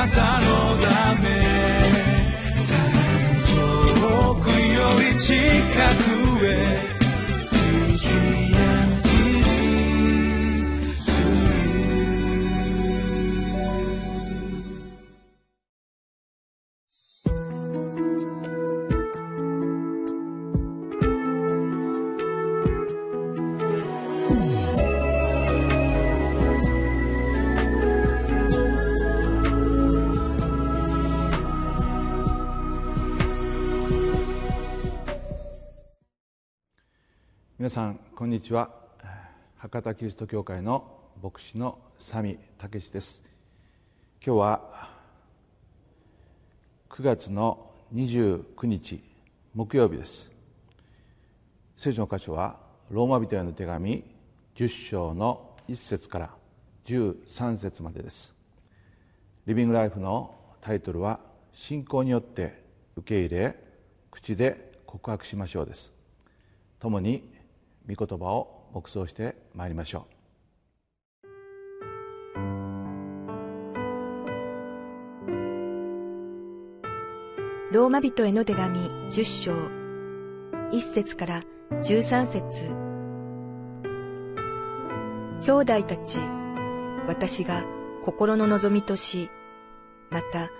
[0.00, 1.28] なたのため。
[4.00, 5.34] 遠くより近
[6.04, 6.09] く。
[37.70, 38.68] 皆さんこんにちは。
[39.56, 40.92] 博多キリスト教会の
[41.22, 43.22] 牧師のサミ武史です。
[44.20, 44.90] 今日は
[46.88, 49.00] 9月の29日
[49.54, 50.32] 木曜日です。
[51.76, 52.58] 聖書の箇所は
[52.90, 54.02] ローマ人への手紙
[54.56, 56.30] 10章の1節から
[56.86, 58.34] 13節までです。
[59.46, 61.20] リビングライフのタイトルは
[61.52, 62.64] 信仰によって
[62.96, 63.56] 受け入れ
[64.10, 65.92] 口で告白しましょうです。
[66.80, 67.38] 共に
[67.92, 70.20] 御言葉を黙想してまいりましょう。
[77.72, 79.52] ローマ人への手紙10章。
[80.72, 81.42] 1節から
[81.82, 82.90] 13節。
[85.42, 86.18] 兄弟たち
[87.08, 87.64] 私が
[88.04, 89.30] 心の望みとし
[90.10, 90.50] また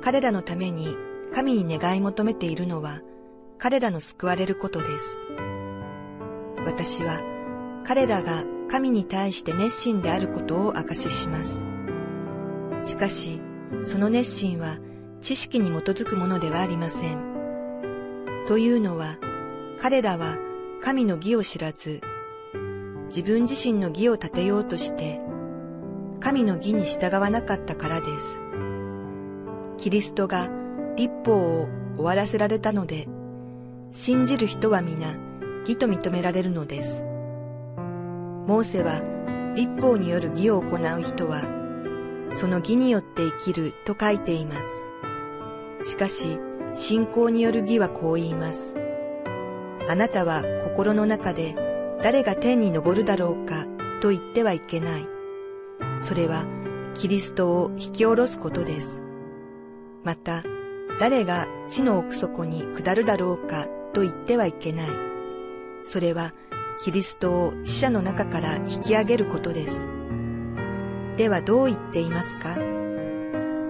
[0.00, 0.96] 彼らのために
[1.32, 3.00] 神に願い求めているのは
[3.58, 5.16] 彼らの救われることです。
[6.64, 7.20] 私は
[7.84, 11.62] 彼らが神に対して熱心であることを証しします。
[12.84, 13.40] しかし、
[13.82, 14.78] その熱心は
[15.20, 17.18] 知識に基づくものではありません。
[18.46, 19.18] というのは、
[19.80, 20.36] 彼らは
[20.82, 22.00] 神の義を知らず、
[23.08, 25.20] 自分自身の義を立てようとして、
[26.20, 28.38] 神の義に従わなかったからです。
[29.78, 30.48] キリストが
[30.96, 33.08] 立法を終わらせられたので、
[33.92, 35.16] 信じる人は皆、
[35.60, 37.02] 義と認められるのです。
[38.46, 39.00] モーセは
[39.54, 41.42] 立法による義を行う人は、
[42.32, 44.54] その義によって生きると書いていま
[45.82, 45.90] す。
[45.90, 46.38] しかし、
[46.72, 48.74] 信仰による義はこう言います。
[49.88, 51.54] あなたは心の中で
[52.02, 53.66] 誰が天に昇るだろうか
[54.00, 55.06] と言ってはいけない。
[55.98, 56.44] それは
[56.94, 59.00] キリストを引き下ろすことです。
[60.04, 60.42] また、
[60.98, 65.09] 誰が地の奥底に下るだろうかと言ってはいけない。
[65.82, 66.32] それは
[66.82, 69.84] キリストを死者の中から引き上げることです。
[71.16, 72.56] ではどう言っていますか？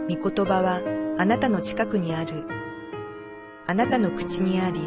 [0.09, 0.81] 御言葉は
[1.19, 2.44] あなたの近くにある。
[3.66, 4.81] あなたの口にあり、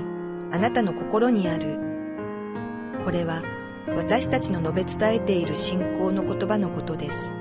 [0.52, 1.80] あなたの心にある。
[3.04, 3.42] これは
[3.96, 7.32] 私たちの述べ伝えている信仰の言葉のことです。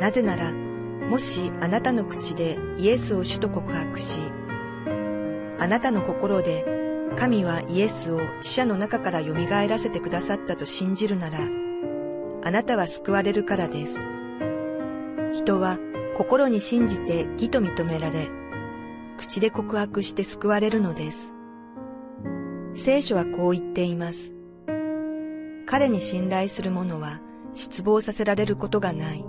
[0.00, 4.18] なぜなら、もしあなたの口でイエスを主と告白し、
[5.58, 6.64] あなたの心で
[7.16, 11.38] 神はイエスを死者の中から蘇らせてくださったと信じるなら、
[12.42, 13.96] あなたは救われるからです。
[15.32, 15.78] 人は
[16.16, 18.28] 心に信じて義と認められ、
[19.16, 21.30] 口で告白して救われるのです。
[22.74, 24.32] 聖書はこう言っています。
[25.66, 27.20] 彼に信頼する者は
[27.54, 29.24] 失望させられることがない。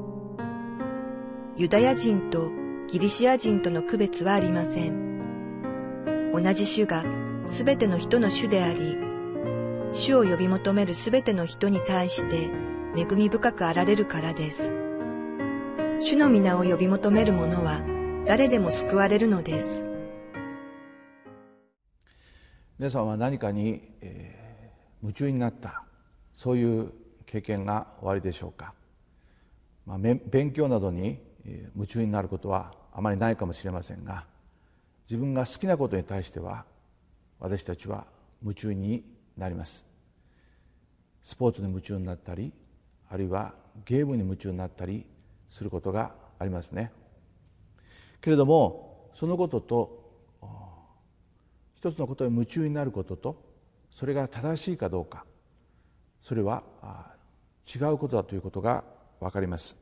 [1.56, 2.50] ユダヤ人と
[2.88, 6.34] ギリシア人との区別はありません。
[6.34, 7.04] 同じ種が
[7.48, 8.98] すべての人の主であり、
[9.94, 12.50] 主を呼び求めるすべての人に対して
[12.98, 14.72] 恵み深くあられるからです。
[16.02, 17.82] 主の皆を呼び求める者は
[18.26, 19.82] 誰でも救われるのです。
[22.78, 25.84] 皆さんは何かに、えー、夢中になった
[26.34, 26.92] そういう
[27.26, 28.74] 経験がおありでしょうか、
[29.86, 31.20] まあ、勉強などに
[31.76, 34.26] 夢中になることはあまりないかもしれませんが
[35.10, 36.66] 自分が好きなことに対しては
[37.40, 38.06] 私たちは
[38.42, 39.04] 夢中に
[39.38, 39.86] なります。
[41.24, 42.54] スポーツに夢中になったり
[43.10, 43.54] あるいは
[43.86, 45.06] ゲームに夢中になったり
[45.50, 46.92] することがありますね。
[48.22, 50.06] けれどもそのことと
[51.76, 53.44] 一つのことに夢中になることと
[53.92, 55.26] それが正しいかどうか
[56.22, 56.64] それは
[57.76, 58.84] 違うことだということが
[59.20, 59.76] 分かります。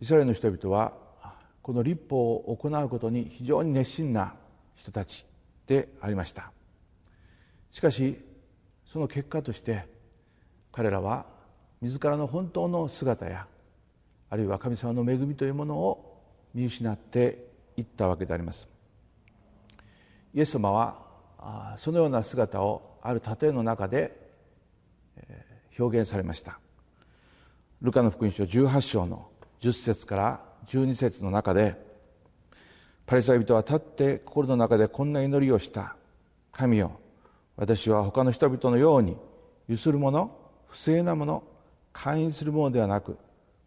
[0.00, 0.92] イスラエルの人々は
[1.62, 4.34] この立法を行うことに非常に熱心な
[4.76, 5.26] 人たち
[5.66, 6.52] でありました。
[7.70, 8.18] しかし
[8.86, 9.86] その結果として
[10.72, 11.26] 彼らは
[11.80, 13.46] 自らの本当の姿や
[14.30, 16.22] あるいは神様の恵みというものを
[16.54, 18.68] 見失っていったわけであります。
[20.32, 24.18] イエス様はそのような姿をある例えの中で
[25.78, 26.58] 表現されました。
[27.82, 29.28] ルカの福音書18章の
[29.60, 31.76] 10節から12節の中で
[33.06, 35.96] パリサイ人は立って心の中でこんな祈りをした。
[36.52, 37.00] 神よ
[37.56, 39.16] 私は他の人々のように
[39.68, 40.30] ゆする者
[40.68, 41.42] 不正な者
[41.92, 43.18] 会員するものではなく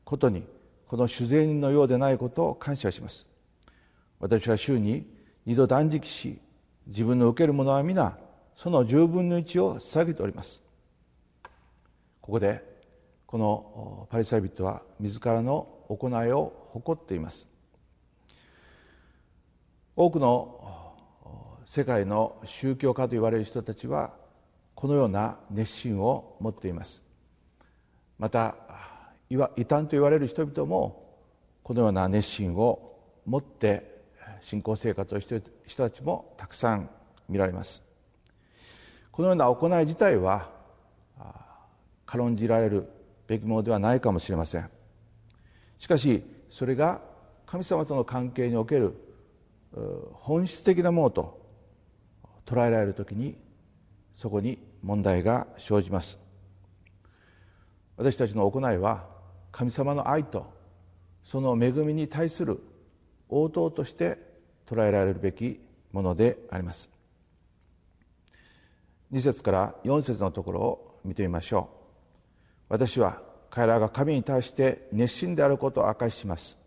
[0.04, 0.44] ことに
[0.88, 3.28] この酒税人のようでないことを感謝します。
[4.20, 5.06] 私は週に
[5.46, 6.40] 二度断食し
[6.88, 8.18] 自分の受けるものは皆
[8.56, 10.64] その十分の一を捧げております。
[12.22, 12.64] ここで
[13.26, 17.48] このパリサイ人は自らの行いを誇っています。
[20.00, 20.94] 多くの
[21.66, 24.14] 世界の宗教家と言われる人たちは
[24.76, 27.04] このような熱心を持っています。
[28.20, 28.56] また
[29.28, 31.18] 異端と言われる人々も
[31.64, 32.96] このような熱心を
[33.26, 34.04] 持って
[34.40, 36.92] 信仰生活をしている人たちもたくさん
[37.28, 37.82] 見られます。
[39.12, 40.52] このような行い自体は
[42.06, 42.88] 軽んじられる
[43.26, 44.70] べきものではないかもしれません。
[45.80, 47.02] しかしそれが
[47.48, 48.94] 神様との関係における
[50.14, 51.42] 本質的なものと
[52.46, 53.36] 捉えられる時に
[54.14, 56.20] そこに問題が生じます。
[57.98, 59.08] 私たちの行いは
[59.52, 60.46] 神様の愛と
[61.24, 62.62] その恵みに対する
[63.28, 64.18] 応答として
[64.66, 65.60] 捉えられるべき
[65.92, 66.90] ものであります。
[69.12, 71.78] 2節から4節のところを見てみましょう。
[72.70, 76.58] 私は彼らが神に対して熱心であることを明かしします。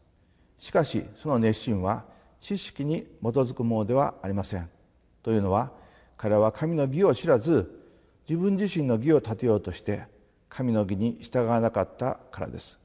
[0.58, 2.04] しかしその熱心は
[2.40, 4.68] 知識に基づくものではありません。
[5.22, 5.70] というのは
[6.16, 7.78] 彼らは神の義を知らず
[8.28, 10.04] 自分自身の義を立てようとして
[10.48, 12.78] 神の義に従わなかったからです。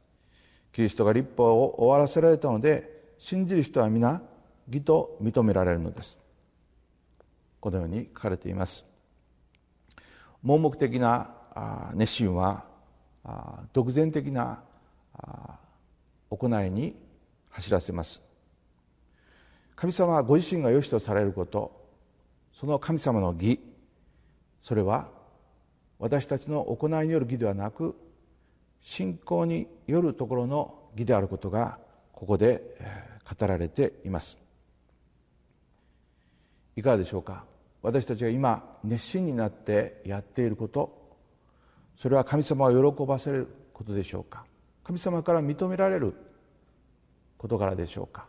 [0.71, 4.21] キリストが立法を終わらせられたので信じる人は皆
[4.67, 6.19] 義と認められるのです。
[7.59, 8.85] このように書かれています。
[10.43, 11.31] 盲目的な
[11.93, 12.65] 熱心は
[13.73, 14.61] 独善的な
[16.29, 16.95] 行いに
[17.49, 18.21] 走らせます。
[19.75, 21.85] 神様はご自身が良しとされること
[22.53, 23.59] その神様の義
[24.61, 25.09] それは
[25.99, 27.95] 私たちの行いによる義ではなく
[28.81, 31.77] 信仰によるところの義であることが
[32.13, 32.61] ここで
[33.39, 34.37] 語られています。
[36.75, 37.43] いかがでしょうか？
[37.81, 41.15] 私たちが今熱心になってやっていること
[41.95, 44.45] それは神様を喜ばせることでしょうか？
[44.83, 46.13] 神様から認められる
[47.37, 48.25] 事柄でしょうか？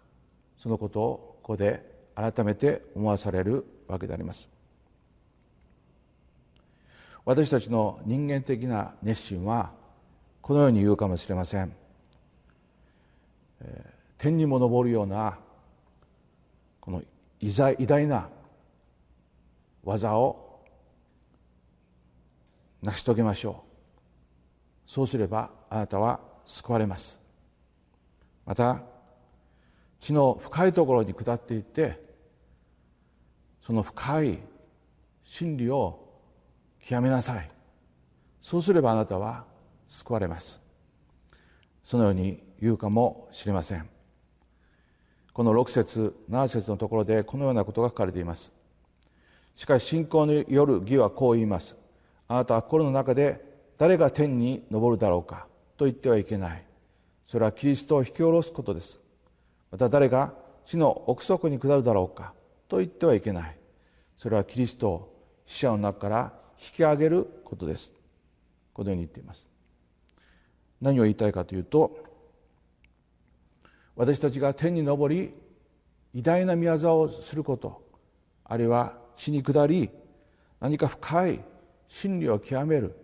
[0.59, 1.81] そのことをここで
[2.17, 4.49] 改めて思わされるわけであります。
[7.25, 9.71] 私たちの人間的な熱心は
[10.43, 11.73] このように言うかもしれません。
[14.19, 15.39] 天にも昇るような
[16.81, 17.01] この
[17.39, 18.29] 偉大な
[19.85, 20.65] 技を
[22.83, 23.63] 成し遂げましょ
[24.85, 24.91] う。
[24.91, 27.21] そうすればあなたは救われます。
[28.45, 28.96] また
[30.07, 32.01] 地の深いところに下っていって
[33.61, 34.39] その深い
[35.25, 35.99] 真理を
[36.81, 37.51] 極めなさい。
[38.41, 39.45] そうすればあなたは
[39.89, 40.63] 救われます。
[41.85, 43.89] そのように言うかもしれません。
[45.33, 48.53] この6節7節のところでこのようなことが書かれています。
[49.57, 51.75] しかし信仰による義はこう言います。
[52.29, 53.45] あなたは心の中で
[53.77, 56.65] 誰が天に昇るだろうかと言ってはいけない。
[57.27, 59.01] それはキリストを引き下ろすことです。
[59.71, 62.33] また誰が地の奥底に下るだろうか
[62.69, 63.59] と言ってはいけない。
[64.17, 67.93] それはキリストを死者の中から引き上げることです。
[68.73, 69.47] このように言っています。
[70.81, 72.05] 何を言いたいかというと
[73.95, 75.33] 私たちが天に昇り
[76.13, 77.83] 偉大な宮沢をすること
[78.45, 79.91] あるいは死に下り
[80.61, 81.41] 何か深い
[81.89, 82.95] 真理を極める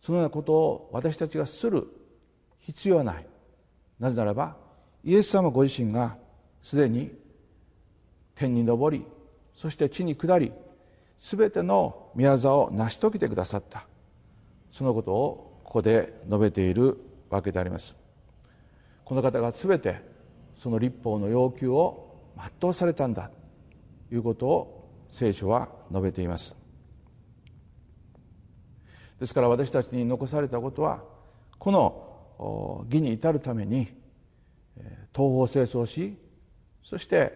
[0.00, 1.86] そのようなことを私たちがする
[2.58, 3.26] 必要はない。
[3.98, 4.56] なぜならば
[5.06, 6.16] イエス様ご自身が
[6.62, 7.12] すでに
[8.34, 9.06] 天に昇り
[9.54, 10.52] そして地に下り
[11.18, 13.86] 全ての宮沢を成し遂げてくださった。
[14.72, 16.98] そのことをここで述べている
[17.30, 17.94] わけであります。
[19.04, 20.02] この方が全て
[20.56, 22.20] その立法の要求を
[22.60, 23.30] 全うされたんだ。
[24.08, 26.54] ということを聖書は述べています。
[29.20, 31.02] ですから私たちに残されたことは
[31.58, 33.88] この義に至るために
[35.16, 36.18] 東方清掃し
[36.84, 37.32] そして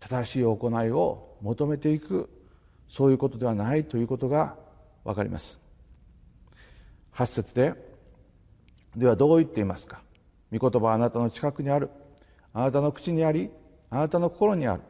[0.00, 2.28] 正しい行いを求めていく
[2.88, 4.56] そういうことではないということが
[5.04, 5.60] 分かります。
[7.14, 7.74] 8節で
[8.96, 10.02] ではどう言っていますか？
[10.52, 11.90] 御言葉はあなたの近くにある。
[12.52, 13.50] あなたの口にあり
[13.90, 14.82] あなたの心にある。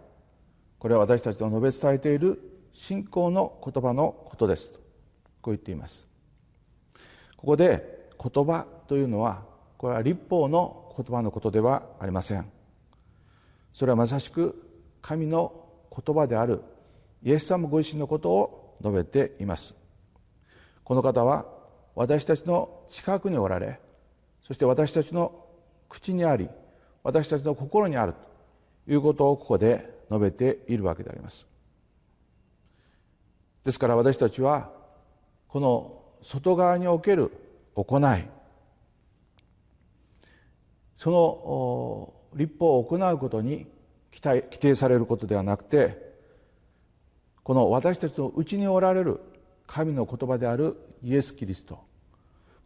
[0.78, 2.40] これは私たちの述べ伝えている
[2.72, 4.72] 信仰の言葉のことです。
[4.72, 4.78] と
[5.42, 6.06] こう言っています。
[7.36, 9.42] ここで言葉というのは
[9.78, 12.50] これは立法の言葉のことではありません。
[13.72, 14.62] それはまさしく
[15.02, 16.62] 神の言葉である
[17.22, 19.74] イエス様ご自身のことを述べています。
[20.84, 21.46] この方は
[21.94, 23.80] 私たちの近くにおられ
[24.42, 25.44] そして私たちの
[25.88, 26.48] 口にあり
[27.02, 28.14] 私たちの心にある
[28.86, 31.46] ということをここで述べているわけであります。
[33.64, 34.70] ですから私たちは
[35.48, 37.32] この外側における
[37.74, 38.28] 行い
[40.96, 43.66] その立法を行うことに
[44.10, 46.14] 期待規定されることではなくて
[47.42, 49.20] この私たちのうちにおられる
[49.66, 51.80] 神の言葉であるイエス・キリスト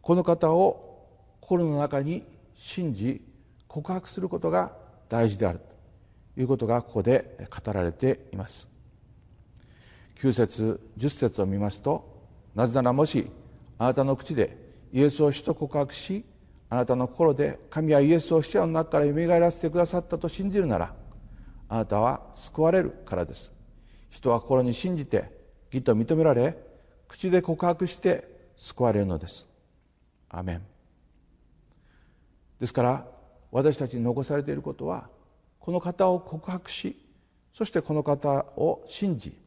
[0.01, 1.07] この方を
[1.39, 2.23] 心の中に
[2.55, 3.21] 信じ
[3.67, 4.71] 告白することが
[5.09, 5.59] 大事である
[6.35, 8.69] ということがここで語られています。
[10.21, 12.05] 9節10節を見ますと
[12.53, 13.27] なぜならもし
[13.79, 14.55] あなたの口で
[14.93, 16.23] イエスを主と告白し
[16.71, 20.95] あなたの心で神はイエスを死者の中からよみがえらせてくださったと信じるなら
[21.67, 23.51] あなたは救われるからです。
[24.09, 25.29] 人は心に信じて
[25.69, 26.57] 義と認められ
[27.09, 28.25] 口で告白して
[28.55, 29.49] 救われるのです。
[30.29, 30.61] アメン。
[32.57, 33.05] ですから
[33.51, 35.09] 私たちに残されていることは
[35.59, 37.05] この方を告白し
[37.53, 39.37] そしてこの方を信じ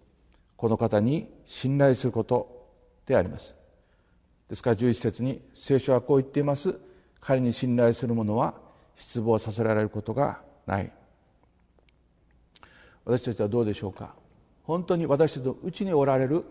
[0.56, 2.68] この方に信頼すること
[3.06, 3.54] であります。
[4.50, 6.78] ですから11節に聖書はこう言っています。
[7.26, 8.54] 彼に信頼する者は
[8.96, 10.92] 失望させられることがない。
[13.06, 14.14] 私たちはどうでしょうか？
[14.64, 16.44] 本当に私たちのうちにおられる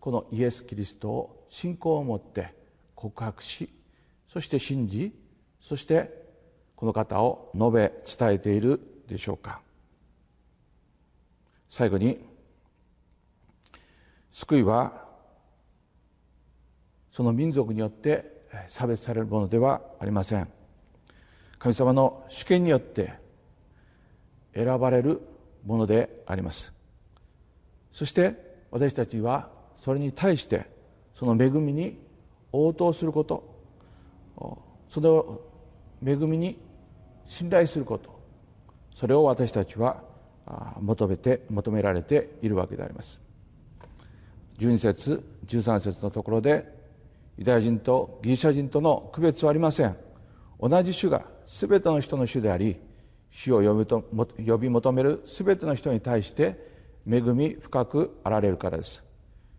[0.00, 2.54] このイエス・キリストを信仰を持って
[2.94, 3.70] 告白し
[4.28, 5.12] そして信じ
[5.60, 6.26] そして
[6.76, 9.60] この方を述べ伝えているでしょうか？
[11.70, 12.18] 最後に
[14.32, 15.06] 救いは
[17.12, 18.37] その民族によって
[18.68, 20.48] 差別されるものではありません。
[21.58, 23.12] 神様の主権によって
[24.54, 25.20] 選ばれる
[25.64, 26.72] ものであります。
[27.92, 28.34] そして
[28.70, 30.66] 私たちはそれに対して
[31.14, 31.98] その恵みに
[32.52, 33.58] 応答すること
[34.88, 35.40] その
[36.04, 36.58] 恵みに
[37.26, 38.18] 信頼すること
[38.94, 40.02] それを私たちは
[40.80, 43.20] 求めて求められているわけであります。
[44.58, 46.77] 12節13節のところで
[47.38, 49.96] ユダヤ人とギリシャ人との区別はありません。
[50.60, 52.76] 同じ種が全ての人の種であり
[53.30, 56.58] 主を呼び求める全ての人に対して
[57.08, 59.04] 恵み深くあられるからです。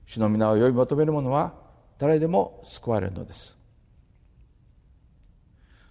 [0.05, 1.53] 主の皆を呼び求める者は
[1.97, 3.57] 誰でも救われるのです。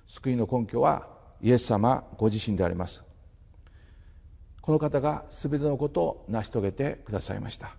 [0.08, 1.08] 救いの根拠は
[1.40, 3.02] イエス様ご自身であります。
[4.60, 7.76] この方が全てのことを成し遂げてくださいました。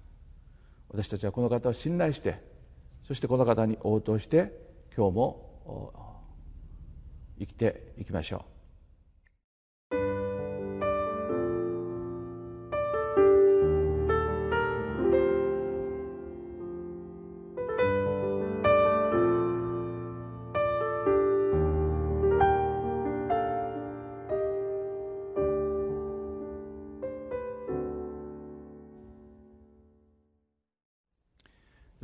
[0.89, 2.48] 私たちはこの方を信頼して
[3.09, 4.53] そしてこの方に応答して
[4.95, 6.21] 今日も
[7.39, 8.58] 生きていきましょう。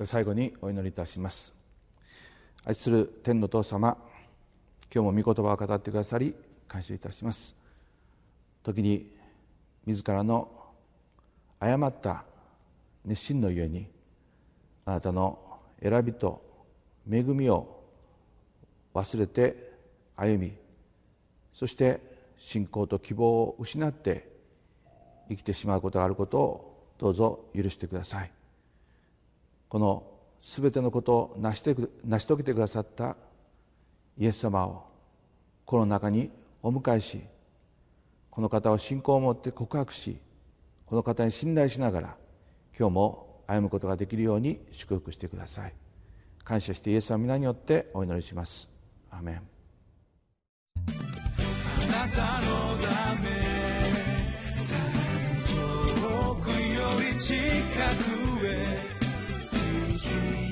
[0.06, 1.54] 最後にお祈りいたします。
[2.64, 3.98] 愛する天の父様
[4.94, 6.34] 今日も御言葉を語ってくださり
[6.68, 7.56] 感謝いたします。
[8.64, 9.12] 時に
[9.86, 10.50] 自らの
[11.60, 12.24] 誤った
[13.06, 13.88] 熱心のゆえに
[14.86, 15.40] あなたの
[15.82, 16.42] 選びと
[17.10, 17.84] 恵みを
[18.94, 19.74] 忘れて
[20.16, 20.54] 歩み
[21.54, 22.00] そして
[22.38, 24.28] 信仰と希望を失って
[25.30, 28.32] 生きてしまうことがあることをどうぞ許してください。
[29.70, 30.04] この
[30.42, 33.16] 全てのことを成して成し遂げてくださった
[34.18, 34.84] イエス様を
[35.66, 36.30] この中に
[36.62, 37.22] お迎えし
[38.30, 40.18] この方を信仰を持って告白し
[40.86, 42.16] この方に信頼しながら
[42.78, 45.74] 今日も歩むことができるように祝福してください。
[46.44, 48.70] 感謝してイエス様皆によってお祈りします。
[49.10, 49.36] アメン。
[49.36, 49.42] あ
[51.88, 53.30] なたのため
[55.50, 56.56] 遠くよ
[57.14, 57.34] り近
[58.30, 58.35] く
[60.16, 60.45] you.